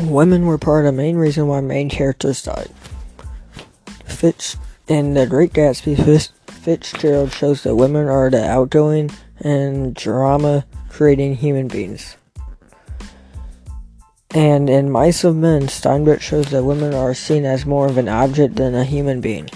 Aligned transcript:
Women 0.00 0.46
were 0.46 0.58
part 0.58 0.86
of 0.86 0.94
the 0.94 0.96
main 0.96 1.16
reason 1.16 1.48
why 1.48 1.60
main 1.60 1.88
characters 1.88 2.42
died. 2.42 2.70
Fitz 4.04 4.56
in 4.86 5.14
The 5.14 5.26
Great 5.26 5.52
Gatsby, 5.52 6.30
Fitzgerald 6.46 7.32
shows 7.32 7.64
that 7.64 7.74
women 7.74 8.06
are 8.06 8.30
the 8.30 8.48
outgoing 8.48 9.10
and 9.40 9.94
drama 9.94 10.64
creating 10.88 11.34
human 11.36 11.66
beings. 11.66 12.16
And 14.30 14.70
in 14.70 14.90
Mice 14.90 15.24
of 15.24 15.34
Men, 15.34 15.62
Steinbeck 15.62 16.20
shows 16.20 16.50
that 16.50 16.62
women 16.62 16.94
are 16.94 17.12
seen 17.12 17.44
as 17.44 17.66
more 17.66 17.88
of 17.88 17.98
an 17.98 18.08
object 18.08 18.54
than 18.54 18.76
a 18.76 18.84
human 18.84 19.20
being. 19.20 19.50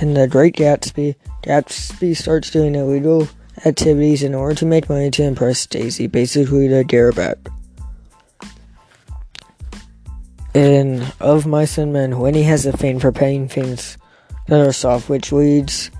In 0.00 0.12
The 0.12 0.26
Great 0.26 0.56
Gatsby, 0.56 1.14
Gatsby 1.42 2.14
starts 2.14 2.50
doing 2.50 2.74
illegal 2.74 3.26
activities 3.64 4.22
in 4.22 4.34
order 4.34 4.54
to 4.56 4.66
make 4.66 4.90
money 4.90 5.10
to 5.12 5.22
impress 5.22 5.64
Daisy, 5.64 6.08
basically 6.08 6.68
to 6.68 6.84
get 6.84 6.98
In 10.54 11.04
Of 11.18 11.46
Mice 11.46 11.78
and 11.78 11.92
Men, 11.92 12.12
Lennie 12.12 12.44
has 12.44 12.64
a 12.64 12.76
fame 12.76 13.00
for 13.00 13.10
paying 13.10 13.48
things 13.48 13.98
that 14.46 14.64
are 14.64 14.72
soft, 14.72 15.08
which 15.08 15.32
leads, 15.32 15.90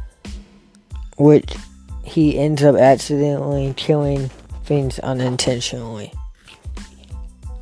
which 1.17 1.57
he 2.05 2.39
ends 2.39 2.63
up 2.63 2.77
accidentally 2.77 3.75
killing 3.77 4.29
things 4.63 5.01
unintentionally, 5.01 6.13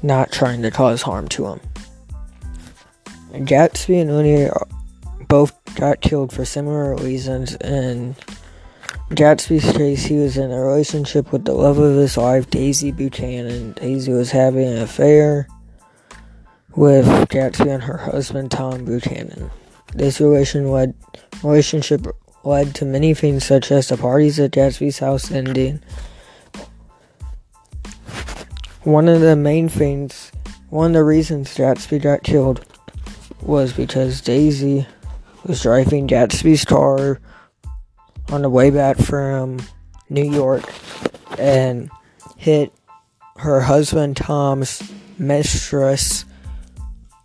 not 0.02 0.32
trying 0.32 0.60
to 0.60 0.70
cause 0.70 1.00
harm 1.00 1.28
to 1.28 1.46
him. 1.46 1.60
Gatsby 3.32 4.02
and 4.02 4.14
Lennie 4.14 4.50
both 5.28 5.54
got 5.76 6.02
killed 6.02 6.30
for 6.30 6.44
similar 6.44 6.94
reasons. 6.96 7.54
In 7.56 8.14
Gatsby's 9.12 9.74
case, 9.74 10.04
he 10.04 10.16
was 10.16 10.36
in 10.36 10.52
a 10.52 10.60
relationship 10.60 11.32
with 11.32 11.46
the 11.46 11.54
love 11.54 11.78
of 11.78 11.96
his 11.96 12.18
life, 12.18 12.50
Daisy 12.50 12.92
Buchanan. 12.92 13.72
Daisy 13.72 14.12
was 14.12 14.30
having 14.30 14.68
an 14.68 14.82
affair 14.82 15.48
with 16.76 17.06
Gatsby 17.28 17.72
and 17.72 17.82
her 17.82 17.98
husband 17.98 18.50
Tom 18.50 18.84
Buchanan. 18.84 19.50
This 19.94 20.20
relation 20.20 20.70
led, 20.70 20.94
relationship 21.42 22.06
led 22.44 22.74
to 22.76 22.84
many 22.84 23.14
things 23.14 23.44
such 23.44 23.70
as 23.70 23.88
the 23.88 23.96
parties 23.96 24.40
at 24.40 24.52
Gatsby's 24.52 24.98
house 24.98 25.30
ending. 25.30 25.80
One 28.82 29.08
of 29.08 29.20
the 29.20 29.36
main 29.36 29.68
things, 29.68 30.32
one 30.70 30.88
of 30.88 30.94
the 30.94 31.04
reasons 31.04 31.54
Gatsby 31.54 32.02
got 32.02 32.22
killed 32.22 32.64
was 33.42 33.72
because 33.72 34.20
Daisy 34.20 34.86
was 35.44 35.62
driving 35.62 36.08
Gatsby's 36.08 36.64
car 36.64 37.20
on 38.30 38.42
the 38.42 38.50
way 38.50 38.70
back 38.70 38.96
from 38.96 39.60
New 40.08 40.30
York 40.30 40.64
and 41.38 41.90
hit 42.36 42.72
her 43.36 43.60
husband 43.60 44.16
Tom's 44.16 44.82
mistress 45.18 46.24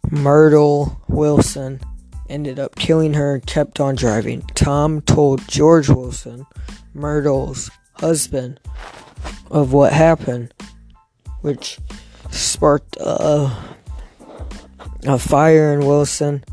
Myrtle 0.09 1.01
Wilson 1.09 1.81
ended 2.29 2.59
up 2.59 2.75
killing 2.75 3.13
her 3.13 3.35
and 3.35 3.45
kept 3.45 3.79
on 3.79 3.95
driving. 3.95 4.41
Tom 4.55 5.01
told 5.01 5.45
George 5.47 5.89
Wilson, 5.89 6.45
Myrtle's 6.93 7.69
husband, 7.95 8.59
of 9.51 9.73
what 9.73 9.91
happened, 9.91 10.53
which 11.41 11.77
sparked 12.31 12.95
a, 12.97 13.51
a 15.05 15.19
fire 15.19 15.73
in 15.73 15.85
Wilson 15.85 16.43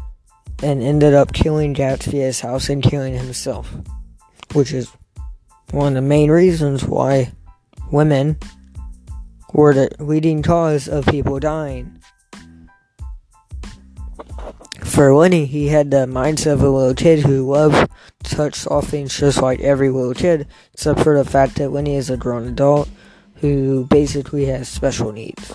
and 0.62 0.82
ended 0.82 1.14
up 1.14 1.32
killing 1.32 1.74
Gatsby 1.74 2.20
at 2.20 2.26
his 2.26 2.40
house 2.40 2.68
and 2.68 2.82
killing 2.82 3.14
himself, 3.14 3.72
which 4.52 4.72
is 4.72 4.90
one 5.70 5.88
of 5.88 5.94
the 5.94 6.02
main 6.02 6.30
reasons 6.30 6.84
why 6.84 7.32
women 7.92 8.36
were 9.52 9.74
the 9.74 9.90
leading 10.00 10.42
cause 10.42 10.88
of 10.88 11.06
people 11.06 11.38
dying 11.38 12.00
for 14.94 15.12
Lennie, 15.12 15.46
he 15.46 15.66
had 15.66 15.90
the 15.90 16.06
mindset 16.06 16.52
of 16.52 16.62
a 16.62 16.70
little 16.70 16.94
kid 16.94 17.18
who 17.18 17.50
loved 17.50 17.90
to 18.22 18.36
touch 18.36 18.54
soft 18.54 18.90
things 18.90 19.18
just 19.18 19.42
like 19.42 19.58
every 19.58 19.90
little 19.90 20.14
kid, 20.14 20.46
except 20.72 21.00
for 21.00 21.18
the 21.18 21.28
fact 21.28 21.56
that 21.56 21.70
Lennie 21.70 21.96
is 21.96 22.10
a 22.10 22.16
grown 22.16 22.46
adult 22.46 22.88
who 23.36 23.86
basically 23.86 24.44
has 24.44 24.68
special 24.68 25.10
needs. 25.10 25.52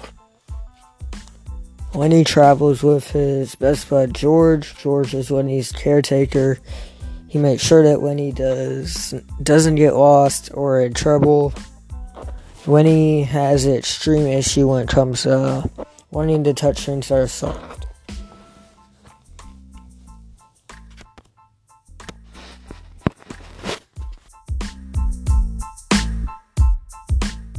Lennie 1.93 2.25
travels 2.25 2.83
with 2.83 3.11
his 3.11 3.55
best 3.55 3.89
bud 3.89 4.13
George. 4.13 4.75
George 4.77 5.13
is 5.13 5.31
Lennie's 5.31 5.71
caretaker. 5.71 6.59
He 7.29 7.39
makes 7.39 7.63
sure 7.63 7.83
that 7.83 8.01
Lennie 8.01 8.33
does 8.33 9.13
doesn't 9.41 9.75
get 9.75 9.95
lost 9.95 10.51
or 10.53 10.81
in 10.81 10.93
trouble. 10.93 11.53
Lennie 12.67 13.23
has 13.23 13.63
an 13.63 13.73
extreme 13.73 14.27
issue 14.27 14.67
when 14.67 14.83
it 14.83 14.89
comes 14.89 15.23
to 15.23 15.69
wanting 16.11 16.43
to 16.43 16.53
touch 16.53 16.81
things 16.81 17.07
soft 17.31 17.78